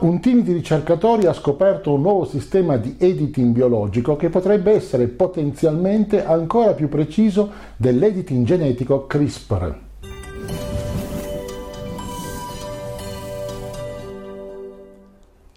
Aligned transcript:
Un 0.00 0.20
team 0.20 0.42
di 0.42 0.52
ricercatori 0.52 1.26
ha 1.26 1.32
scoperto 1.32 1.92
un 1.92 2.02
nuovo 2.02 2.24
sistema 2.24 2.76
di 2.76 2.94
editing 2.98 3.52
biologico 3.52 4.14
che 4.14 4.28
potrebbe 4.28 4.70
essere 4.70 5.08
potenzialmente 5.08 6.24
ancora 6.24 6.72
più 6.74 6.88
preciso 6.88 7.50
dell'editing 7.74 8.46
genetico 8.46 9.06
CRISPR. 9.06 9.78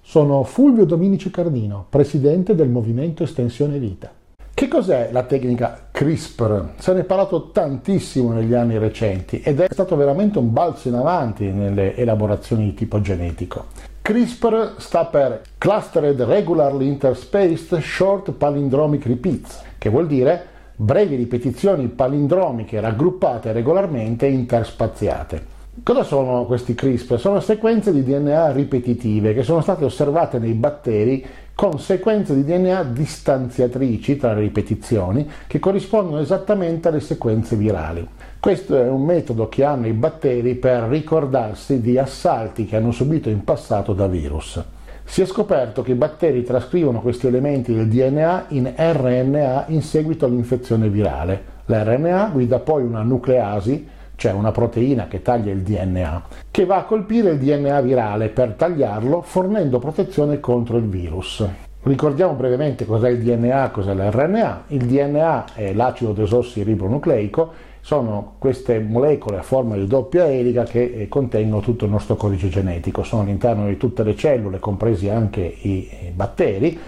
Sono 0.02 0.44
Fulvio 0.44 0.86
Dominici 0.86 1.30
Cardino, 1.30 1.86
presidente 1.88 2.56
del 2.56 2.70
Movimento 2.70 3.22
Estensione 3.22 3.78
Vita. 3.78 4.12
Che 4.52 4.68
cos'è 4.68 5.10
la 5.12 5.24
tecnica 5.24 5.90
CRISPR? 5.92 6.74
Se 6.78 6.94
ne 6.94 7.02
è 7.02 7.04
parlato 7.04 7.52
tantissimo 7.52 8.32
negli 8.32 8.56
anni 8.56 8.80
recenti 8.80 9.40
ed 9.42 9.60
è 9.60 9.68
stato 9.70 9.96
veramente 9.96 10.40
un 10.40 10.52
balzo 10.52 10.88
in 10.88 10.96
avanti 10.96 11.46
nelle 11.52 11.96
elaborazioni 11.96 12.66
di 12.66 12.74
tipo 12.74 13.02
genetico. 13.02 13.91
CRISPR 14.12 14.74
sta 14.76 15.06
per 15.06 15.40
Clustered 15.58 16.20
Regularly 16.20 16.86
Interspaced 16.86 17.80
Short 17.80 18.34
Palindromic 18.34 19.06
Repeats, 19.06 19.64
che 19.78 19.88
vuol 19.88 20.06
dire 20.06 20.46
brevi 20.76 21.16
ripetizioni 21.16 21.88
palindromiche 21.88 22.82
raggruppate 22.82 23.54
regolarmente 23.54 24.26
interspaziate. 24.26 25.51
Cosa 25.84 26.04
sono 26.04 26.44
questi 26.44 26.76
CRISPR? 26.76 27.18
Sono 27.18 27.40
sequenze 27.40 27.94
di 27.94 28.04
DNA 28.04 28.52
ripetitive 28.52 29.34
che 29.34 29.42
sono 29.42 29.62
state 29.62 29.86
osservate 29.86 30.38
nei 30.38 30.52
batteri 30.52 31.26
con 31.56 31.80
sequenze 31.80 32.36
di 32.36 32.44
DNA 32.44 32.84
distanziatrici 32.84 34.18
tra 34.18 34.34
le 34.34 34.42
ripetizioni 34.42 35.28
che 35.48 35.60
corrispondono 35.60 36.20
esattamente 36.20 36.90
alle 36.90 37.00
sequenze 37.00 37.56
virali. 37.56 38.06
Questo 38.38 38.76
è 38.76 38.90
un 38.90 39.06
metodo 39.06 39.48
che 39.48 39.64
hanno 39.64 39.88
i 39.88 39.94
batteri 39.94 40.56
per 40.56 40.84
ricordarsi 40.84 41.80
di 41.80 41.98
assalti 41.98 42.66
che 42.66 42.76
hanno 42.76 42.92
subito 42.92 43.30
in 43.30 43.46
passato 43.46 43.94
da 43.94 44.08
virus. 44.08 44.62
Si 45.06 45.22
è 45.22 45.26
scoperto 45.26 45.84
che 45.84 45.92
i 45.92 45.96
batteri 45.96 46.44
trascrivono 46.44 47.00
questi 47.00 47.28
elementi 47.28 47.74
del 47.74 47.88
DNA 47.88 48.46
in 48.50 48.74
RNA 48.76 49.68
in 49.68 49.82
seguito 49.82 50.26
all'infezione 50.26 50.90
virale. 50.90 51.60
L'RNA 51.66 52.30
guida 52.34 52.60
poi 52.60 52.84
una 52.84 53.04
nucleasi 53.04 54.00
cioè 54.22 54.34
una 54.34 54.52
proteina 54.52 55.08
che 55.08 55.24
taglia 55.24 55.52
il 55.52 55.64
DNA, 55.64 56.22
che 56.52 56.66
va 56.66 56.78
a 56.78 56.84
colpire 56.84 57.32
il 57.32 57.40
DNA 57.40 57.82
virale 57.82 58.30
per 58.30 58.52
tagliarlo 58.52 59.24
fornendo 59.24 59.80
protezione 59.80 60.40
contro 60.40 60.78
il 60.78 60.84
virus. 60.84 61.44
Ricordiamo 61.82 62.34
brevemente 62.34 62.86
cos'è 62.86 63.10
il 63.10 63.24
DNA, 63.24 63.72
cos'è 63.72 63.96
l'RNA. 63.96 64.66
Il 64.68 64.86
DNA 64.86 65.56
è 65.56 65.74
l'acido 65.74 66.14
desossiribonucleico, 66.14 67.52
sono 67.82 68.34
queste 68.38 68.78
molecole 68.78 69.40
a 69.40 69.42
forma 69.42 69.76
di 69.76 69.88
doppia 69.88 70.32
elica 70.32 70.66
che 70.66 70.84
eh, 70.84 71.08
contengono 71.08 71.62
tutto 71.62 71.86
il 71.86 71.92
nostro 71.92 72.16
codice 72.16 72.50
genetico, 72.50 73.02
sono 73.02 73.24
all'interno 73.24 73.66
di 73.66 73.78
tutte 73.78 74.04
le 74.04 74.16
cellule, 74.16 74.60
compresi 74.60 75.10
anche 75.10 75.42
i 75.42 75.90
batteri, 76.14 76.80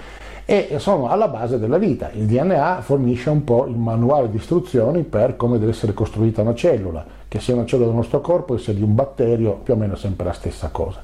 e 0.45 0.76
sono 0.78 1.08
alla 1.08 1.30
base 1.30 1.58
della 1.58 1.78
vita. 1.78 2.11
Il 2.14 2.26
DNA 2.26 2.81
fornisce 2.81 3.30
un 3.30 3.44
po' 3.44 3.66
il 3.66 3.76
manuale 3.76 4.30
di 4.30 4.38
istruzioni 4.38 5.04
per 5.04 5.36
come 5.36 5.58
deve 5.58 5.72
essere 5.72 5.94
costruita 5.94 6.42
una 6.42 6.54
cellula, 6.54 7.04
che 7.34 7.39
sia 7.39 7.56
una 7.56 7.66
cellula 7.66 7.88
del 7.88 7.95
nostro 7.95 8.22
corpo, 8.22 8.53
che 8.53 8.62
sia 8.62 8.73
di 8.73 8.84
un 8.84 8.94
batterio, 8.94 9.53
più 9.53 9.73
o 9.73 9.76
meno 9.76 9.95
sempre 9.95 10.23
la 10.23 10.34
stessa 10.34 10.70
cosa. 10.70 11.02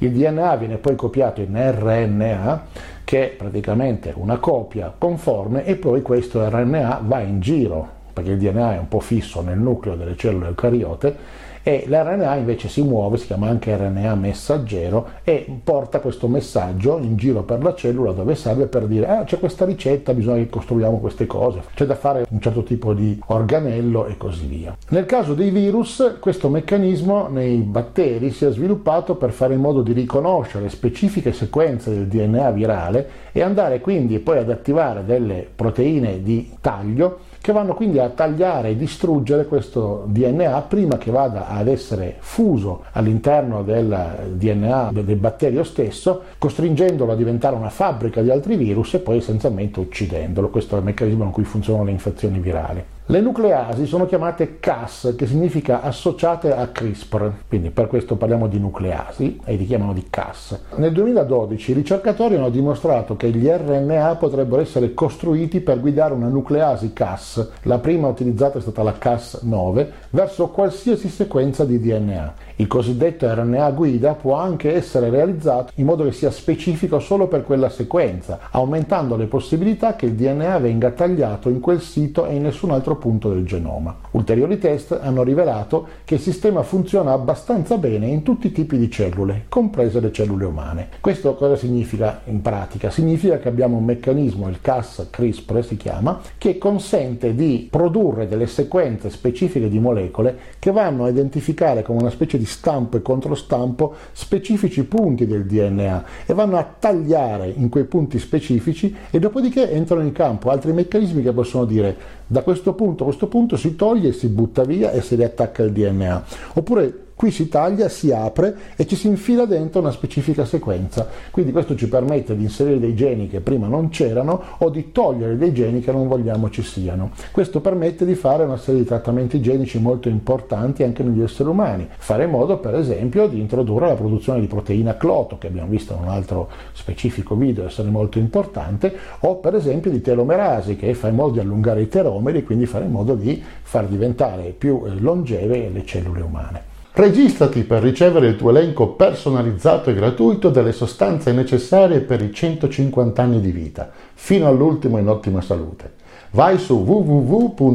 Il 0.00 0.12
DNA 0.12 0.56
viene 0.56 0.76
poi 0.76 0.94
copiato 0.96 1.40
in 1.40 1.54
RNA, 1.56 2.64
che 3.04 3.24
è 3.24 3.34
praticamente 3.34 4.12
una 4.14 4.36
copia 4.36 4.92
conforme, 4.96 5.64
e 5.64 5.76
poi 5.76 6.02
questo 6.02 6.46
RNA 6.46 7.00
va 7.06 7.20
in 7.20 7.40
giro, 7.40 7.88
perché 8.12 8.32
il 8.32 8.38
DNA 8.38 8.74
è 8.74 8.78
un 8.80 8.88
po' 8.88 9.00
fisso 9.00 9.40
nel 9.40 9.56
nucleo 9.56 9.96
delle 9.96 10.14
cellule 10.14 10.48
eucariote, 10.48 11.16
e 11.62 11.84
l'RNA 11.86 12.36
invece 12.36 12.68
si 12.68 12.82
muove, 12.82 13.16
si 13.16 13.26
chiama 13.26 13.48
anche 13.48 13.76
RNA 13.76 14.14
messaggero 14.14 15.08
e 15.24 15.46
porta 15.62 16.00
questo 16.00 16.28
messaggio 16.28 16.98
in 16.98 17.16
giro 17.16 17.42
per 17.42 17.62
la 17.62 17.74
cellula 17.74 18.12
dove 18.12 18.34
serve 18.34 18.66
per 18.66 18.86
dire 18.86 19.08
ah, 19.08 19.24
c'è 19.24 19.38
questa 19.38 19.64
ricetta, 19.64 20.14
bisogna 20.14 20.38
che 20.38 20.48
costruiamo 20.48 20.98
queste 20.98 21.26
cose, 21.26 21.62
c'è 21.74 21.84
da 21.84 21.94
fare 21.94 22.26
un 22.28 22.40
certo 22.40 22.62
tipo 22.62 22.92
di 22.94 23.18
organello 23.26 24.06
e 24.06 24.16
così 24.16 24.46
via. 24.46 24.76
Nel 24.90 25.06
caso 25.06 25.34
dei 25.34 25.50
virus 25.50 26.16
questo 26.20 26.48
meccanismo 26.48 27.28
nei 27.28 27.58
batteri 27.58 28.30
si 28.30 28.44
è 28.44 28.50
sviluppato 28.50 29.16
per 29.16 29.30
fare 29.30 29.54
in 29.54 29.60
modo 29.60 29.82
di 29.82 29.92
riconoscere 29.92 30.68
specifiche 30.68 31.32
sequenze 31.32 31.90
del 31.90 32.06
DNA 32.06 32.50
virale 32.50 33.08
e 33.32 33.42
andare 33.42 33.80
quindi 33.80 34.18
poi 34.18 34.38
ad 34.38 34.50
attivare 34.50 35.04
delle 35.04 35.46
proteine 35.54 36.22
di 36.22 36.52
taglio 36.60 37.30
che 37.42 37.52
vanno 37.52 37.74
quindi 37.74 37.98
a 37.98 38.08
tagliare 38.08 38.70
e 38.70 38.76
distruggere 38.76 39.46
questo 39.46 40.04
DNA 40.06 40.62
prima 40.62 40.96
che 40.96 41.10
vada 41.10 41.48
ad 41.48 41.66
essere 41.66 42.14
fuso 42.20 42.84
all'interno 42.92 43.64
del 43.64 44.30
DNA 44.34 44.90
del 44.92 45.16
batterio 45.16 45.64
stesso, 45.64 46.22
costringendolo 46.38 47.10
a 47.10 47.16
diventare 47.16 47.56
una 47.56 47.68
fabbrica 47.68 48.22
di 48.22 48.30
altri 48.30 48.56
virus 48.56 48.94
e 48.94 49.00
poi 49.00 49.16
essenzialmente 49.16 49.80
uccidendolo. 49.80 50.50
Questo 50.50 50.76
è 50.76 50.78
il 50.78 50.84
meccanismo 50.84 51.24
in 51.24 51.32
cui 51.32 51.42
funzionano 51.42 51.86
le 51.86 51.90
infezioni 51.90 52.38
virali. 52.38 52.84
Le 53.06 53.20
nucleasi 53.20 53.84
sono 53.86 54.06
chiamate 54.06 54.60
Cas, 54.60 55.14
che 55.18 55.26
significa 55.26 55.82
associate 55.82 56.54
a 56.54 56.68
CRISPR, 56.68 57.32
quindi 57.48 57.70
per 57.70 57.88
questo 57.88 58.14
parliamo 58.14 58.46
di 58.46 58.60
nucleasi 58.60 59.40
e 59.44 59.56
li 59.56 59.66
chiamano 59.66 59.92
di 59.92 60.06
Cas. 60.08 60.56
Nel 60.76 60.92
2012 60.92 61.72
i 61.72 61.74
ricercatori 61.74 62.36
hanno 62.36 62.48
dimostrato 62.48 63.16
che 63.16 63.30
gli 63.30 63.48
RNA 63.48 64.14
potrebbero 64.14 64.62
essere 64.62 64.94
costruiti 64.94 65.58
per 65.60 65.80
guidare 65.80 66.14
una 66.14 66.28
nucleasi 66.28 66.92
Cas, 66.92 67.50
la 67.62 67.78
prima 67.78 68.06
utilizzata 68.06 68.58
è 68.58 68.60
stata 68.60 68.84
la 68.84 68.94
Cas9, 68.96 69.86
verso 70.10 70.50
qualsiasi 70.50 71.08
sequenza 71.08 71.64
di 71.64 71.80
DNA. 71.80 72.34
Il 72.56 72.68
cosiddetto 72.68 73.26
RNA 73.26 73.70
guida 73.72 74.14
può 74.14 74.36
anche 74.36 74.72
essere 74.72 75.10
realizzato 75.10 75.72
in 75.76 75.86
modo 75.86 76.04
che 76.04 76.12
sia 76.12 76.30
specifico 76.30 77.00
solo 77.00 77.26
per 77.26 77.42
quella 77.42 77.68
sequenza, 77.68 78.38
aumentando 78.52 79.16
le 79.16 79.26
possibilità 79.26 79.96
che 79.96 80.06
il 80.06 80.12
DNA 80.12 80.58
venga 80.58 80.92
tagliato 80.92 81.48
in 81.48 81.58
quel 81.58 81.80
sito 81.80 82.26
e 82.26 82.36
in 82.36 82.42
nessun 82.42 82.70
altro 82.70 82.90
punto 82.90 83.00
del 83.02 83.44
genoma. 83.44 83.96
Ulteriori 84.12 84.58
test 84.58 84.98
hanno 85.00 85.22
rivelato 85.22 85.86
che 86.04 86.14
il 86.14 86.20
sistema 86.20 86.62
funziona 86.62 87.12
abbastanza 87.12 87.76
bene 87.78 88.06
in 88.06 88.22
tutti 88.22 88.46
i 88.46 88.52
tipi 88.52 88.78
di 88.78 88.90
cellule, 88.90 89.46
comprese 89.48 90.00
le 90.00 90.12
cellule 90.12 90.44
umane. 90.44 90.88
Questo 91.00 91.34
cosa 91.34 91.56
significa 91.56 92.20
in 92.24 92.40
pratica? 92.42 92.90
Significa 92.90 93.38
che 93.38 93.48
abbiamo 93.48 93.76
un 93.76 93.84
meccanismo, 93.84 94.48
il 94.48 94.60
Cas-CRISPR 94.60 95.64
si 95.64 95.76
chiama, 95.76 96.20
che 96.38 96.58
consente 96.58 97.34
di 97.34 97.66
produrre 97.68 98.28
delle 98.28 98.46
sequenze 98.46 99.10
specifiche 99.10 99.68
di 99.68 99.80
molecole 99.80 100.36
che 100.58 100.70
vanno 100.70 101.04
a 101.04 101.08
identificare 101.08 101.82
come 101.82 102.00
una 102.00 102.10
specie 102.10 102.38
di 102.38 102.46
stampo 102.46 102.96
e 102.96 103.02
controstampo 103.02 103.94
specifici 104.12 104.84
punti 104.84 105.26
del 105.26 105.44
DNA 105.44 106.04
e 106.26 106.34
vanno 106.34 106.56
a 106.56 106.74
tagliare 106.78 107.52
in 107.54 107.68
quei 107.68 107.84
punti 107.84 108.18
specifici 108.18 108.94
e 109.10 109.18
dopodiché 109.18 109.70
entrano 109.70 110.02
in 110.02 110.12
campo 110.12 110.50
altri 110.50 110.72
meccanismi 110.72 111.22
che 111.22 111.32
possono 111.32 111.64
dire 111.64 112.20
da 112.26 112.42
questo 112.42 112.74
punto 112.74 113.02
a 113.02 113.06
questo 113.06 113.26
punto 113.26 113.56
si 113.56 113.76
toglie 113.76 114.12
si 114.12 114.28
butta 114.28 114.64
via 114.64 114.90
e 114.90 115.02
si 115.02 115.14
riattacca 115.14 115.62
il 115.62 115.72
DNA. 115.72 116.24
Oppure 116.54 117.01
Qui 117.14 117.30
si 117.30 117.48
taglia, 117.48 117.88
si 117.88 118.10
apre 118.10 118.56
e 118.76 118.86
ci 118.86 118.96
si 118.96 119.06
infila 119.06 119.44
dentro 119.44 119.80
una 119.80 119.90
specifica 119.90 120.44
sequenza. 120.44 121.08
Quindi 121.30 121.52
questo 121.52 121.74
ci 121.76 121.88
permette 121.88 122.36
di 122.36 122.42
inserire 122.42 122.78
dei 122.78 122.94
geni 122.94 123.28
che 123.28 123.40
prima 123.40 123.68
non 123.68 123.90
c'erano 123.90 124.42
o 124.58 124.70
di 124.70 124.90
togliere 124.92 125.36
dei 125.36 125.52
geni 125.52 125.80
che 125.80 125.92
non 125.92 126.08
vogliamo 126.08 126.50
ci 126.50 126.62
siano. 126.62 127.10
Questo 127.30 127.60
permette 127.60 128.04
di 128.04 128.14
fare 128.14 128.44
una 128.44 128.56
serie 128.56 128.80
di 128.80 128.86
trattamenti 128.86 129.40
genici 129.40 129.78
molto 129.78 130.08
importanti 130.08 130.82
anche 130.82 131.02
negli 131.02 131.22
esseri 131.22 131.48
umani. 131.48 131.88
Fare 131.96 132.24
in 132.24 132.30
modo, 132.30 132.58
per 132.58 132.74
esempio, 132.74 133.26
di 133.26 133.40
introdurre 133.40 133.88
la 133.88 133.94
produzione 133.94 134.40
di 134.40 134.46
proteina 134.46 134.96
cloto, 134.96 135.38
che 135.38 135.46
abbiamo 135.46 135.68
visto 135.68 135.94
in 135.94 136.02
un 136.02 136.08
altro 136.08 136.48
specifico 136.72 137.34
video 137.34 137.66
essere 137.66 137.88
molto 137.90 138.18
importante, 138.18 138.92
o 139.20 139.36
per 139.36 139.54
esempio 139.54 139.90
di 139.90 140.00
telomerasi, 140.00 140.76
che 140.76 140.94
fa 140.94 141.08
in 141.08 141.14
modo 141.14 141.32
di 141.32 141.40
allungare 141.40 141.82
i 141.82 141.88
telomeri 141.88 142.38
e 142.38 142.42
quindi 142.42 142.66
fare 142.66 142.84
in 142.84 142.90
modo 142.90 143.14
di 143.14 143.42
far 143.62 143.86
diventare 143.86 144.54
più 144.56 144.82
eh, 144.84 145.00
longeve 145.00 145.70
le 145.72 145.84
cellule 145.84 146.20
umane. 146.20 146.71
Registrati 146.94 147.62
per 147.62 147.80
ricevere 147.80 148.26
il 148.26 148.36
tuo 148.36 148.50
elenco 148.50 148.88
personalizzato 148.88 149.88
e 149.88 149.94
gratuito 149.94 150.50
delle 150.50 150.72
sostanze 150.72 151.32
necessarie 151.32 152.00
per 152.00 152.20
i 152.20 152.30
150 152.30 153.22
anni 153.22 153.40
di 153.40 153.50
vita, 153.50 153.90
fino 154.12 154.46
all'ultimo 154.46 154.98
in 154.98 155.08
ottima 155.08 155.40
salute. 155.40 155.92
Vai 156.32 156.58
su 156.58 156.74
www.mev.cx, 156.74 157.70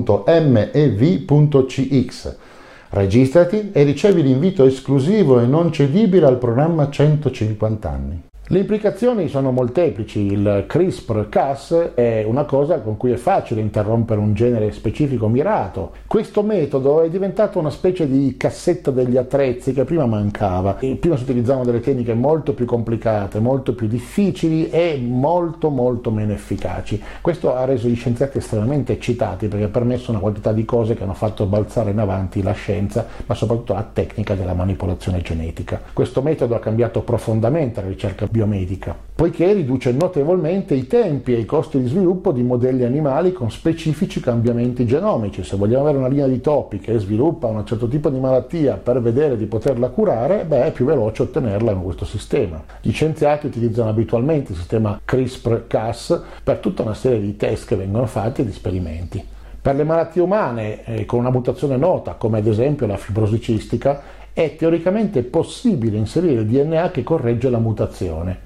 registrati 2.90 3.72
e 3.72 3.82
ricevi 3.82 4.22
l'invito 4.22 4.64
esclusivo 4.66 5.40
e 5.40 5.48
non 5.48 5.72
cedibile 5.72 6.28
al 6.28 6.38
programma 6.38 6.88
150 6.88 7.90
anni. 7.90 8.22
Le 8.50 8.60
implicazioni 8.60 9.28
sono 9.28 9.52
molteplici, 9.52 10.22
il 10.22 10.64
CRISPR-Cas 10.66 11.92
è 11.96 12.24
una 12.26 12.46
cosa 12.46 12.80
con 12.80 12.96
cui 12.96 13.12
è 13.12 13.18
facile 13.18 13.60
interrompere 13.60 14.22
un 14.22 14.34
genere 14.34 14.72
specifico 14.72 15.28
mirato. 15.28 15.92
Questo 16.08 16.44
metodo 16.44 17.02
è 17.02 17.10
diventato 17.10 17.60
una 17.60 17.70
specie 17.70 18.08
di 18.08 18.38
cassetta 18.38 18.90
degli 18.90 19.18
attrezzi 19.18 19.74
che 19.74 19.84
prima 19.84 20.06
mancava. 20.06 20.76
Prima 20.76 21.18
si 21.18 21.24
utilizzavano 21.24 21.66
delle 21.66 21.82
tecniche 21.82 22.14
molto 22.14 22.54
più 22.54 22.64
complicate, 22.64 23.42
molto 23.42 23.76
più 23.76 23.88
difficili 23.88 24.70
e 24.70 24.98
molto 24.98 25.70
molto 25.70 26.10
meno 26.10 26.32
efficaci. 26.32 27.04
Questo 27.20 27.54
ha 27.54 27.66
reso 27.66 27.90
gli 27.90 27.98
scienziati 27.98 28.38
estremamente 28.38 28.94
eccitati 28.94 29.50
perché 29.50 29.66
ha 29.66 29.70
permesso 29.70 30.12
una 30.12 30.22
quantità 30.22 30.54
di 30.54 30.64
cose 30.64 30.94
che 30.94 31.04
hanno 31.04 31.16
fatto 31.16 31.48
balzare 31.48 31.92
in 31.92 32.00
avanti 32.00 32.42
la 32.42 32.54
scienza, 32.54 33.06
ma 33.26 33.36
soprattutto 33.36 33.74
la 33.74 33.90
tecnica 33.92 34.36
della 34.36 34.54
manipolazione 34.54 35.20
genetica. 35.20 35.82
Questo 35.92 36.22
metodo 36.22 36.56
ha 36.56 36.60
cambiato 36.60 37.02
profondamente 37.02 37.82
la 37.82 37.90
ricerca 37.90 38.26
biomedica, 38.38 38.96
poiché 39.16 39.52
riduce 39.52 39.92
notevolmente 39.92 40.76
i 40.76 40.86
tempi 40.86 41.34
e 41.34 41.40
i 41.40 41.46
costi 41.46 41.82
di 41.82 41.88
sviluppo 41.88 42.32
di 42.32 42.44
modelli 42.44 42.84
animali 42.84 43.34
con 43.34 43.50
specifici 43.50 44.20
cambiamenti 44.20 44.86
genomici. 44.86 45.44
Se 45.44 45.58
vogliamo 45.58 45.84
avere 45.84 45.98
una 45.98 46.08
linea 46.08 46.28
di 46.28 46.40
topi 46.40 46.78
che 46.78 47.00
sviluppa 47.00 47.48
un 47.48 47.66
certo 47.66 47.88
tipo 47.88 48.10
di 48.10 48.20
malattia 48.20 48.76
per 48.76 49.02
vedere 49.02 49.38
di 49.38 49.46
poterla 49.48 49.90
curare, 49.90 50.46
beh, 50.46 50.66
è 50.66 50.72
più 50.72 50.86
veloce 50.86 51.24
ottenerla 51.24 51.74
con 51.74 51.84
questo 51.84 52.06
sistema. 52.06 52.64
Gli 52.80 52.92
scienziati 52.92 53.48
utilizzano 53.48 53.90
abitualmente 53.90 54.52
il 54.52 54.58
sistema 54.58 55.02
CRISPR-Cas 55.04 56.22
per 56.44 56.58
tutta 56.58 56.84
una 56.84 56.94
serie 56.94 57.20
di 57.20 57.36
test 57.36 57.68
che 57.68 57.76
vengono 57.76 58.06
fatti 58.06 58.42
e 58.42 58.44
di 58.44 58.52
esperimenti. 58.52 59.36
Per 59.60 59.76
le 59.76 59.84
malattie 59.84 60.22
umane 60.22 60.86
eh, 60.86 61.06
con 61.06 61.20
una 61.20 61.32
mutazione 61.32 61.76
nota, 61.76 62.14
come 62.14 62.38
ad 62.38 62.48
esempio 62.48 62.88
la 62.88 62.96
fibrosi 62.96 63.42
cistica, 63.42 64.02
è 64.38 64.56
teoricamente 64.56 65.24
possibile 65.24 65.98
inserire 65.98 66.46
DNA 66.46 66.92
che 66.92 67.02
corregge 67.02 67.50
la 67.50 67.58
mutazione. 67.58 68.38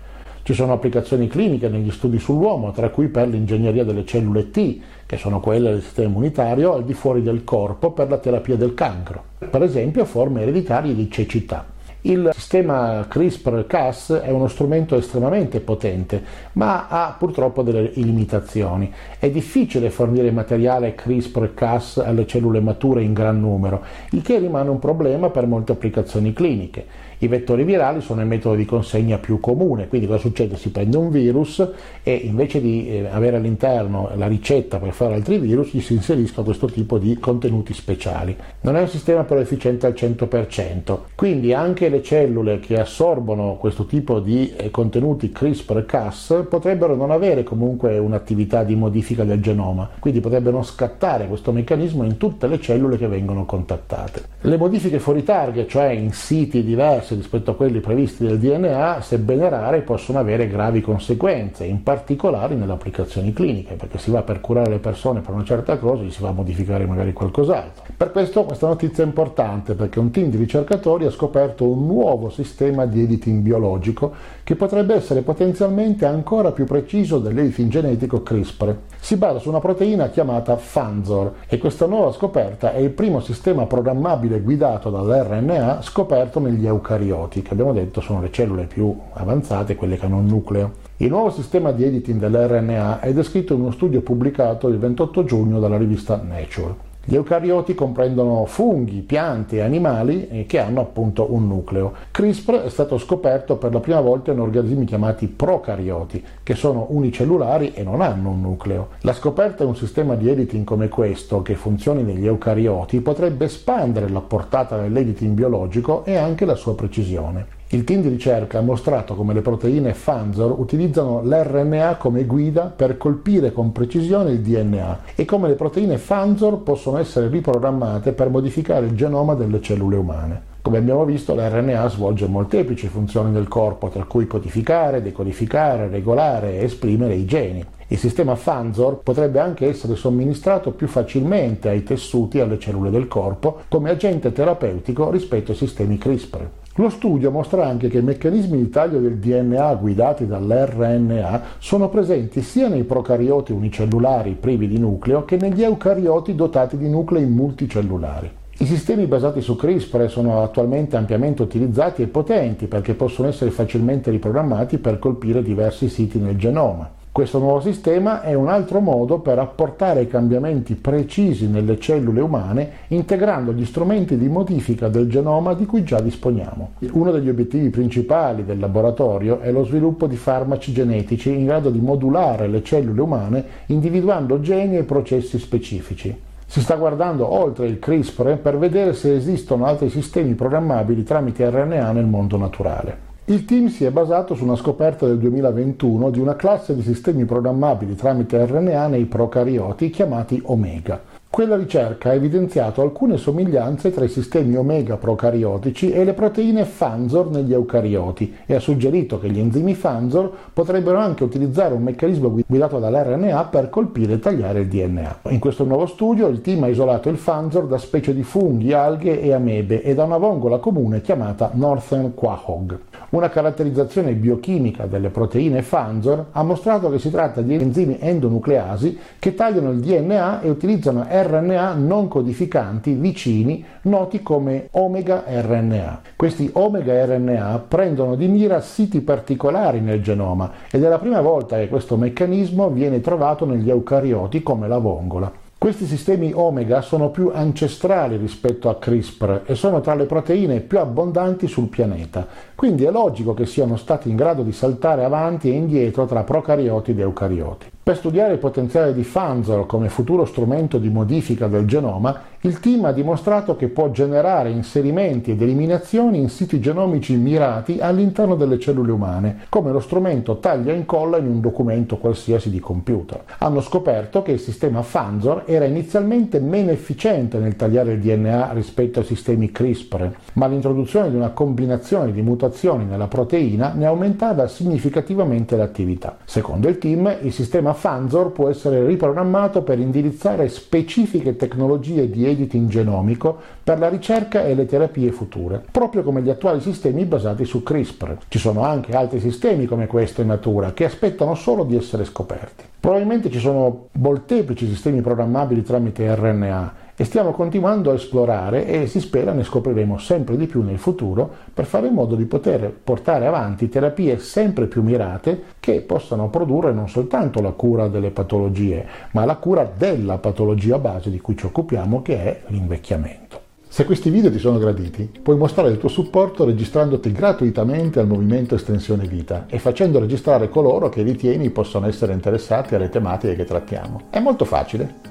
Ci 0.42 0.54
sono 0.54 0.72
applicazioni 0.72 1.28
cliniche 1.28 1.68
negli 1.68 1.92
studi 1.92 2.18
sull'uomo, 2.18 2.72
tra 2.72 2.88
cui 2.88 3.10
per 3.10 3.28
l'ingegneria 3.28 3.84
delle 3.84 4.06
cellule 4.06 4.52
T, 4.52 4.80
che 5.06 5.18
sono 5.18 5.42
quelle 5.42 5.72
del 5.72 5.82
sistema 5.82 6.08
immunitario 6.08 6.72
al 6.72 6.86
di 6.86 6.94
fuori 6.94 7.22
del 7.22 7.44
corpo 7.44 7.92
per 7.92 8.08
la 8.08 8.20
terapia 8.20 8.56
del 8.56 8.74
cancro, 8.74 9.22
per 9.38 9.64
esempio 9.64 10.06
forme 10.06 10.44
ereditarie 10.44 10.96
di 10.96 11.12
cecità. 11.12 11.71
Il 12.04 12.32
sistema 12.34 13.06
CRISPR-Cas 13.08 14.22
è 14.24 14.32
uno 14.32 14.48
strumento 14.48 14.96
estremamente 14.96 15.60
potente, 15.60 16.24
ma 16.54 16.88
ha 16.88 17.16
purtroppo 17.16 17.62
delle 17.62 17.92
limitazioni. 17.94 18.92
È 19.20 19.30
difficile 19.30 19.92
fornire 19.92 20.32
materiale 20.32 20.96
CRISPR-Cas 20.96 21.98
alle 21.98 22.26
cellule 22.26 22.60
mature 22.60 23.04
in 23.04 23.14
gran 23.14 23.40
numero, 23.40 23.84
il 24.12 24.24
che 24.24 24.40
rimane 24.40 24.72
un 24.72 24.80
problema 24.80 25.30
per 25.30 25.46
molte 25.46 25.74
applicazioni 25.74 26.34
cliniche. 26.34 27.10
I 27.24 27.28
vettori 27.28 27.64
virali 27.64 28.02
sono 28.02 28.22
il 28.22 28.26
metodo 28.26 28.56
di 28.56 28.66
consegna 28.66 29.20
più 29.20 29.40
comune, 29.40 29.88
quindi 29.88 30.08
cosa 30.08 30.18
succede? 30.18 30.58
Si 30.58 30.72
prende 30.72 30.98
un 30.98 31.12
virus 31.12 31.64
e 32.02 32.16
invece 32.16 32.60
di 32.60 32.90
eh, 32.90 33.10
avere 33.12 33.38
all'interno 33.38 34.10
la 34.16 34.26
ricetta 34.26 34.80
per 34.80 34.92
fare 34.92 35.14
altri 35.14 35.38
virus, 35.38 35.72
gli 35.72 35.82
si 35.82 35.94
inseriscono 35.94 36.44
questo 36.44 36.66
tipo 36.66 36.98
di 36.98 37.20
contenuti 37.20 37.76
speciali. 37.76 38.36
Non 38.62 38.76
è 38.76 38.82
un 38.82 38.88
sistema 38.88 39.24
però 39.24 39.40
efficiente 39.40 39.86
al 39.86 39.94
100%, 39.94 40.98
quindi 41.14 41.54
anche 41.54 41.90
le 41.90 42.02
cellule 42.02 42.58
che 42.60 42.80
assorbono 42.80 43.56
questo 43.60 43.86
tipo 43.86 44.20
di 44.20 44.52
eh, 44.58 44.72
contenuti 44.72 45.32
CRISPR-Cas 45.32 46.46
potrebbero 46.50 46.96
non 46.96 47.12
avere 47.12 47.44
comunque 47.44 48.00
un'attività 48.00 48.64
di 48.64 48.74
modifica 48.74 49.24
del 49.24 49.42
genoma, 49.42 49.88
quindi 50.00 50.22
potrebbero 50.22 50.64
scattare 50.64 51.28
questo 51.28 51.52
meccanismo 51.52 52.04
in 52.04 52.18
tutte 52.18 52.48
le 52.48 52.60
cellule 52.60 52.98
che 52.98 53.08
vengono 53.08 53.46
contattate. 53.46 54.24
Le 54.42 54.58
modifiche 54.58 54.98
fuori 54.98 55.22
target, 55.24 55.70
cioè 55.70 55.90
in 55.90 56.14
siti 56.14 56.64
diversi, 56.64 57.10
diversi 57.12 57.16
rispetto 57.16 57.52
a 57.52 57.56
quelli 57.56 57.80
previsti 57.80 58.26
del 58.26 58.40
DNA, 58.40 59.02
sebbene 59.02 59.50
rare, 59.50 59.82
possono 59.82 60.20
avere 60.20 60.48
gravi 60.48 60.82
conseguenze, 60.82 61.66
in 61.66 61.84
particolare 61.84 62.56
nelle 62.56 62.72
applicazioni 62.72 63.34
cliniche, 63.34 63.76
perché 63.76 63.98
si 63.98 64.12
va 64.12 64.22
per 64.22 64.40
curare 64.42 64.70
le 64.70 64.80
persone 64.80 65.22
per 65.22 65.34
una 65.34 65.44
certa 65.44 65.78
cosa, 65.78 66.04
gli 66.04 66.12
si 66.12 66.22
va 66.22 66.30
a 66.30 66.34
modificare 66.34 66.86
magari 66.86 67.14
qualcos'altro. 67.14 67.84
Per 67.96 68.12
questo 68.12 68.44
questa 68.44 68.68
notizia 68.68 69.04
è 69.04 69.08
importante, 69.08 69.74
perché 69.74 70.00
un 70.00 70.12
team 70.12 70.30
di 70.30 70.38
ricercatori 70.38 71.06
ha 71.06 71.12
scoperto 71.12 71.66
un 71.66 71.86
nuovo 71.86 72.30
sistema 72.30 72.86
di 72.86 73.02
editing 73.02 73.42
biologico 73.42 74.14
che 74.44 74.56
potrebbe 74.56 74.96
essere 74.96 75.22
potenzialmente 75.22 76.06
ancora 76.06 76.52
più 76.52 76.66
preciso 76.66 77.20
dell'editing 77.20 77.70
genetico 77.70 78.22
CRISPR. 78.22 78.76
Si 79.00 79.16
basa 79.16 79.40
su 79.40 79.50
una 79.50 79.60
proteina 79.60 80.10
chiamata 80.10 80.56
Fanzor 80.58 81.34
e 81.48 81.58
questa 81.58 81.86
nuova 81.86 82.12
scoperta 82.12 82.74
è 82.74 82.80
il 82.80 82.92
primo 82.92 83.20
sistema 83.20 83.66
programmabile 83.66 84.42
guidato 84.42 84.90
dall'RNA 84.90 85.82
scoperto 85.82 86.40
negli 86.40 86.66
eucarioti 86.66 87.01
eucarioti, 87.02 87.42
che 87.42 87.52
abbiamo 87.52 87.74
detto 87.74 88.02
sono 88.02 88.22
le 88.22 88.32
cellule 88.32 88.66
più 88.66 88.96
avanzate, 89.14 89.76
quelle 89.76 89.98
che 89.98 90.06
hanno 90.06 90.18
un 90.18 90.28
nucleo. 90.28 90.74
Il 90.98 91.10
nuovo 91.10 91.32
sistema 91.32 91.72
di 91.72 91.84
editing 91.84 92.20
dell'RNA 92.20 93.00
è 93.00 93.12
descritto 93.14 93.54
in 93.54 93.62
uno 93.62 93.72
studio 93.72 94.02
pubblicato 94.02 94.68
il 94.68 94.78
28 94.78 95.24
giugno 95.24 95.60
dalla 95.60 95.78
rivista 95.78 96.22
Nature. 96.24 96.90
Gli 97.04 97.16
eucarioti 97.16 97.74
comprendono 97.74 98.46
funghi, 98.46 99.00
piante 99.00 99.56
e 99.56 99.62
animali 99.62 100.28
eh, 100.28 100.46
che 100.46 100.60
hanno 100.60 100.82
appunto 100.82 101.34
un 101.34 101.48
nucleo. 101.48 101.94
CRISPR 102.12 102.62
è 102.62 102.70
stato 102.70 103.00
scoperto 103.00 103.56
per 103.56 103.74
la 103.74 103.80
prima 103.80 104.00
volta 104.02 104.32
in 104.32 104.40
organismi 104.40 104.86
chiamati 104.86 105.26
procarioti, 105.26 106.24
che 106.44 106.54
sono 106.54 106.86
unicellulari 106.90 107.74
e 107.74 107.82
non 107.82 108.02
hanno 108.02 108.30
un 108.30 108.42
nucleo. 108.42 108.90
La 109.02 109.14
scoperta 109.14 109.64
di 109.64 109.70
un 109.70 109.76
sistema 109.76 110.14
di 110.14 110.30
editing 110.30 110.64
come 110.64 110.90
questo, 110.90 111.42
che 111.42 111.56
funzioni 111.56 112.04
negli 112.04 112.28
eucarioti, 112.28 113.02
potrebbe 113.02 113.46
espandere 113.46 114.08
la 114.08 114.22
portata 114.22 114.80
dell'editing 114.80 115.34
biologico 115.34 116.06
e 116.06 116.18
anche 116.18 116.46
la 116.46 116.56
sua 116.56 116.76
precisione. 116.76 117.61
Il 117.74 117.86
team 117.86 118.02
di 118.02 118.10
ricerca 118.10 118.58
ha 118.58 118.62
mostrato 118.62 119.16
come 119.16 119.34
le 119.34 119.40
proteine 119.40 119.94
Fanzor 119.94 120.60
utilizzano 120.60 121.22
l'RNA 121.24 121.96
come 121.96 122.26
guida 122.26 122.64
per 122.64 122.98
colpire 122.98 123.54
con 123.54 123.72
precisione 123.72 124.32
il 124.32 124.42
DNA 124.42 125.00
e 125.16 125.24
come 125.24 125.48
le 125.48 125.54
proteine 125.54 125.98
Fanzor 125.98 126.64
possono 126.64 126.98
essere 126.98 127.30
riprogrammate 127.30 128.12
per 128.12 128.30
modificare 128.30 128.88
il 128.88 128.96
genoma 128.98 129.36
delle 129.36 129.62
cellule 129.62 129.96
umane. 129.96 130.42
Come 130.62 130.80
abbiamo 130.80 131.06
visto, 131.06 131.34
l'RNA 131.34 131.88
svolge 131.88 132.28
molteplici 132.28 132.90
funzioni 132.90 133.32
nel 133.32 133.48
corpo, 133.48 133.88
tra 133.88 134.04
cui 134.04 134.28
codificare, 134.28 135.02
decodificare, 135.02 135.88
regolare 135.88 136.60
e 136.60 136.66
esprimere 136.66 137.16
i 137.16 137.24
geni. 137.24 137.66
Il 137.88 137.98
sistema 137.98 138.36
Fanzor 138.36 139.00
potrebbe 139.02 139.40
anche 139.40 139.70
essere 139.70 139.96
somministrato 139.96 140.72
più 140.72 140.88
facilmente 140.88 141.70
ai 141.70 141.84
tessuti 141.84 142.38
e 142.38 142.42
alle 142.42 142.60
cellule 142.60 142.90
del 142.90 143.08
corpo 143.08 143.62
come 143.70 143.92
agente 143.92 144.34
terapeutico 144.34 145.10
rispetto 145.10 145.52
ai 145.52 145.58
sistemi 145.58 145.98
CRISPR. 145.98 146.60
Lo 146.76 146.90
studio 146.90 147.32
mostra 147.32 147.68
anche 147.68 147.90
che 147.90 147.98
i 147.98 148.02
meccanismi 148.02 148.58
di 148.58 148.70
taglio 148.70 149.00
del 149.00 149.18
DNA 149.18 149.76
guidati 149.76 150.26
dall'RNA 150.26 151.42
sono 151.58 151.90
presenti 151.90 152.42
sia 152.42 152.70
nei 152.70 152.86
procarioti 152.86 153.52
unicellulari 153.52 154.38
privi 154.40 154.70
di 154.70 154.80
nucleo 154.80 155.26
che 155.26 155.36
negli 155.36 155.64
eucarioti 155.64 156.34
dotati 156.34 156.78
di 156.78 156.88
nuclei 156.88 157.26
multicellulari. 157.26 158.32
I 158.60 158.66
sistemi 158.66 159.06
basati 159.06 159.42
su 159.42 159.58
CRISPR 159.58 160.10
sono 160.10 160.44
attualmente 160.44 160.96
ampiamente 160.96 161.42
utilizzati 161.42 162.04
e 162.04 162.08
potenti 162.08 162.68
perché 162.68 162.94
possono 162.94 163.28
essere 163.28 163.52
facilmente 163.52 164.10
riprogrammati 164.10 164.78
per 164.78 164.98
colpire 164.98 165.44
diversi 165.44 165.90
siti 165.90 166.20
nel 166.20 166.38
genoma. 166.38 167.01
Questo 167.14 167.40
nuovo 167.40 167.60
sistema 167.60 168.22
è 168.22 168.34
un 168.36 168.48
altro 168.48 168.80
modo 168.80 169.20
per 169.20 169.38
apportare 169.38 170.08
cambiamenti 170.08 170.76
precisi 170.76 171.46
nelle 171.46 171.78
cellule 171.78 172.22
umane 172.22 172.72
integrando 172.88 173.52
gli 173.52 173.66
strumenti 173.66 174.18
di 174.18 174.30
modifica 174.30 174.88
del 174.88 175.10
genoma 175.10 175.54
di 175.54 175.66
cui 175.66 175.84
già 175.84 176.00
disponiamo. 176.00 176.76
Uno 176.92 177.12
degli 177.12 177.28
obiettivi 177.28 177.70
principali 177.70 178.46
del 178.46 178.60
laboratorio 178.60 179.42
è 179.42 179.52
lo 179.52 179.66
sviluppo 179.66 180.08
di 180.08 180.16
farmaci 180.16 180.72
genetici 180.72 181.32
in 181.32 181.44
grado 181.44 181.70
di 181.70 181.82
modulare 181.82 182.48
le 182.48 182.64
cellule 182.64 183.02
umane 183.02 183.46
individuando 183.66 184.40
geni 184.40 184.78
e 184.78 184.84
processi 184.84 185.38
specifici. 185.38 186.18
Si 186.46 186.62
sta 186.62 186.76
guardando 186.76 187.30
oltre 187.30 187.68
il 187.68 187.78
CRISPR 187.78 188.38
per 188.38 188.58
vedere 188.58 188.94
se 188.94 189.14
esistono 189.14 189.66
altri 189.66 189.90
sistemi 189.90 190.34
programmabili 190.34 191.04
tramite 191.04 191.50
RNA 191.50 191.92
nel 191.92 192.06
mondo 192.06 192.38
naturale. 192.38 193.11
Il 193.26 193.46
team 193.46 193.68
si 193.68 193.86
è 193.86 193.92
basato 193.92 194.34
su 194.34 194.44
una 194.44 194.56
scoperta 194.56 195.06
del 195.06 195.20
2021 195.20 196.10
di 196.10 196.20
una 196.20 196.36
classe 196.36 196.76
di 196.76 196.82
sistemi 196.82 197.24
programmabili 197.26 197.96
tramite 197.96 198.44
RNA 198.44 198.88
nei 198.88 199.06
procarioti 199.06 199.92
chiamati 199.92 200.42
Omega. 200.46 201.20
Quella 201.30 201.56
ricerca 201.56 202.10
ha 202.10 202.14
evidenziato 202.14 202.82
alcune 202.82 203.16
somiglianze 203.18 203.92
tra 203.92 204.04
i 204.04 204.10
sistemi 204.10 204.58
omega 204.58 204.98
procariotici 204.98 205.92
e 205.92 206.04
le 206.04 206.12
proteine 206.14 206.66
Fanzor 206.66 207.30
negli 207.30 207.54
eucarioti 207.54 208.36
e 208.46 208.56
ha 208.56 208.60
suggerito 208.60 209.18
che 209.18 209.30
gli 209.30 209.40
enzimi 209.40 209.76
Fanzor 209.76 210.30
potrebbero 210.52 210.98
anche 210.98 211.24
utilizzare 211.24 211.74
un 211.74 211.84
meccanismo 211.84 212.36
guidato 212.46 212.80
dall'RNA 212.80 213.46
per 213.46 213.70
colpire 213.70 214.14
e 214.14 214.20
tagliare 214.20 214.62
il 214.62 214.68
DNA. 214.68 215.20
In 215.30 215.40
questo 215.40 215.64
nuovo 215.64 215.86
studio 215.86 216.28
il 216.28 216.42
team 216.42 216.64
ha 216.64 216.68
isolato 216.68 217.08
il 217.08 217.18
Fanzor 217.18 217.66
da 217.66 217.78
specie 217.78 218.14
di 218.14 218.24
funghi, 218.24 218.74
alghe 218.74 219.22
e 219.22 219.32
amebe 219.32 219.84
e 219.84 219.94
da 219.94 220.04
una 220.04 220.18
vongola 220.18 220.58
comune 220.58 221.00
chiamata 221.02 221.52
Northern 221.54 222.14
Quahog. 222.14 222.80
Una 223.12 223.28
caratterizzazione 223.28 224.14
biochimica 224.14 224.86
delle 224.86 225.10
proteine 225.10 225.64
Fanzor 225.64 226.28
ha 226.32 226.44
mostrato 226.44 226.90
che 226.90 226.98
si 226.98 227.12
tratta 227.12 227.42
di 227.42 227.56
enzimi 227.56 227.98
endonucleasi 228.00 228.98
che 229.20 229.36
tagliano 229.36 229.72
il 229.72 229.82
DNA 229.82 230.40
e 230.40 230.50
utilizzano 230.50 231.06
RNA 231.10 231.74
non 231.74 232.08
codificanti 232.08 232.94
vicini 232.94 233.66
noti 233.82 234.24
come 234.24 234.70
omega 234.72 235.26
RNA. 235.28 236.02
Questi 236.16 236.52
omega 236.54 237.04
RNA 237.06 237.66
prendono 237.68 238.16
di 238.16 238.30
mira 238.30 238.62
siti 238.62 239.02
particolari 239.02 239.82
nel 239.82 240.02
genoma 240.02 240.50
ed 240.72 240.82
è 240.82 240.88
la 240.88 240.98
prima 240.98 241.20
volta 241.20 241.58
che 241.58 241.68
questo 241.68 241.98
meccanismo 241.98 242.70
viene 242.70 243.02
trovato 243.02 243.46
negli 243.46 243.70
eucarioti 243.70 244.42
come 244.42 244.70
la 244.70 244.78
vongola. 244.78 245.41
Questi 245.62 245.86
sistemi 245.86 246.32
omega 246.34 246.82
sono 246.82 247.12
più 247.12 247.30
ancestrali 247.32 248.18
rispetto 248.18 248.68
a 248.68 248.80
CRISPR 248.80 249.44
e 249.46 249.54
sono 249.54 249.80
tra 249.80 249.94
le 249.94 250.06
proteine 250.06 250.60
più 250.60 250.80
abbondanti 250.80 251.48
sul 251.48 251.68
pianeta, 251.68 252.26
quindi 252.56 252.84
è 252.84 252.90
logico 252.90 253.36
che 253.36 253.46
siano 253.46 253.78
stati 253.78 254.10
in 254.10 254.16
grado 254.16 254.42
di 254.42 254.54
saltare 254.54 255.04
avanti 255.04 255.52
e 255.52 255.54
indietro 255.54 256.08
tra 256.08 256.24
procarioti 256.24 256.90
ed 256.90 257.00
eucarioti. 257.02 257.70
Per 257.84 257.96
studiare 257.96 258.34
il 258.34 258.40
potenziale 258.40 258.92
di 258.92 259.04
Fanzor 259.04 259.68
come 259.68 259.90
futuro 259.90 260.26
strumento 260.26 260.80
di 260.80 260.90
modifica 260.90 261.46
del 261.46 261.68
genoma, 261.68 262.22
il 262.44 262.60
team 262.60 262.86
ha 262.86 262.92
dimostrato 262.92 263.56
che 263.56 263.68
può 263.68 263.92
generare 263.92 264.50
inserimenti 264.50 265.30
ed 265.30 265.42
eliminazioni 265.44 266.18
in 266.18 266.30
siti 266.30 266.60
genomici 266.60 267.16
mirati 267.16 267.78
all'interno 267.80 268.34
delle 268.36 268.58
cellule 268.58 268.92
umane, 268.92 269.42
come 269.50 269.72
lo 269.72 269.80
strumento 269.80 270.40
taglia 270.40 270.72
e 270.72 270.76
incolla 270.76 271.18
in 271.18 271.28
un 271.28 271.40
documento 271.40 271.98
qualsiasi 271.98 272.50
di 272.50 272.60
computer. 272.60 273.24
Hanno 273.38 273.62
scoperto 273.62 274.24
che 274.24 274.32
il 274.32 274.40
sistema 274.40 274.82
Fanzor 274.82 275.44
era 275.46 275.66
inizialmente 275.66 276.40
meno 276.40 276.72
efficiente 276.72 277.38
nel 277.38 277.56
tagliare 277.56 277.94
il 277.94 278.00
DNA 278.00 278.54
rispetto 278.54 279.00
ai 279.00 279.06
sistemi 279.06 279.52
CRISPR, 279.52 280.12
ma 280.34 280.48
l'introduzione 280.48 281.12
di 281.12 281.16
una 281.16 281.30
combinazione 281.30 282.12
di 282.12 282.24
mutazioni 282.24 282.86
nella 282.86 283.08
proteina 283.08 283.74
ne 283.76 283.86
aumentava 283.86 284.48
significativamente 284.48 285.56
l'attività. 285.56 286.18
Secondo 286.26 286.68
il 286.68 286.80
team, 286.80 287.18
il 287.22 287.34
sistema 287.34 287.74
Fanzor 287.74 288.32
può 288.32 288.50
essere 288.50 288.84
riprogrammato 288.84 289.62
per 289.62 289.78
indirizzare 289.78 290.50
specifiche 290.50 291.36
tecnologie 291.36 292.10
di 292.10 292.30
editing 292.32 292.70
genomico 292.70 293.38
per 293.64 293.80
la 293.80 293.90
ricerca 293.90 294.44
e 294.44 294.56
le 294.56 294.66
terapie 294.66 295.12
future, 295.12 295.64
proprio 295.72 296.04
come 296.04 296.22
gli 296.22 296.30
attuali 296.30 296.60
sistemi 296.60 297.06
basati 297.06 297.46
su 297.46 297.64
CRISPR. 297.64 298.18
Ci 298.28 298.40
sono 298.40 298.64
anche 298.64 298.96
altri 298.96 299.20
sistemi 299.20 299.66
come 299.66 299.88
questo 299.88 300.22
in 300.22 300.28
natura 300.28 300.74
che 300.74 300.86
aspettano 300.86 301.36
solo 301.36 301.64
di 301.64 301.76
essere 301.76 302.06
scoperti. 302.06 302.66
Probabilmente 302.80 303.30
ci 303.30 303.40
sono 303.40 303.88
molteplici 303.94 304.68
sistemi 304.68 305.02
programmabili 305.02 305.64
tramite 305.64 306.14
RNA 306.16 306.81
e 306.96 307.04
stiamo 307.04 307.32
continuando 307.32 307.92
a 307.92 307.96
esplorare 307.96 308.66
e 308.66 308.88
si 308.88 309.00
spera 309.00 309.32
ne 309.32 309.44
scopriremo 309.44 309.98
sempre 309.98 310.38
di 310.38 310.48
più 310.48 310.62
nel 310.62 310.78
futuro 310.78 311.30
per 311.54 311.66
fare 311.66 311.88
in 311.88 311.94
modo 311.94 312.16
di 312.16 312.26
poter 312.26 312.72
portare 312.72 313.26
avanti 313.26 313.70
terapie 313.70 314.20
sempre 314.20 314.68
più 314.68 314.82
mirate 314.82 315.44
che 315.60 315.82
possano 315.82 316.30
produrre 316.30 316.72
non 316.74 316.90
soltanto 316.90 317.42
la 317.42 317.52
cura 317.52 317.88
delle 317.88 318.12
patologie, 318.12 318.86
ma 319.12 319.26
la 319.26 319.36
cura 319.36 319.70
della 319.76 320.18
patologia 320.18 320.78
base 320.78 321.10
di 321.10 321.20
cui 321.20 321.38
ci 321.38 321.46
occupiamo 321.46 322.02
che 322.02 322.24
è 322.24 322.42
l'invecchiamento. 322.48 323.40
Se 323.74 323.86
questi 323.86 324.10
video 324.10 324.30
ti 324.30 324.38
sono 324.38 324.58
graditi, 324.58 325.10
puoi 325.24 325.38
mostrare 325.38 325.70
il 325.70 325.78
tuo 325.78 325.88
supporto 325.88 326.44
registrandoti 326.44 327.10
gratuitamente 327.14 328.02
al 328.02 328.08
movimento 328.08 328.54
Estensione 328.54 329.08
Vita 329.08 329.46
e 329.48 329.60
facendo 329.60 329.98
registrare 329.98 330.50
coloro 330.50 330.90
che 330.90 331.04
ritieni 331.04 331.52
possano 331.52 331.88
essere 331.88 332.12
interessati 332.12 332.76
alle 332.76 332.90
tematiche 332.90 333.36
che 333.36 333.46
trattiamo. 333.46 334.02
È 334.10 334.20
molto 334.20 334.44
facile. 334.44 335.11